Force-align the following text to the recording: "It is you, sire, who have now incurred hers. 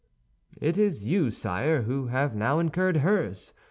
"It 0.59 0.79
is 0.79 1.05
you, 1.05 1.29
sire, 1.29 1.83
who 1.83 2.07
have 2.07 2.35
now 2.35 2.57
incurred 2.57 2.97
hers. 2.97 3.53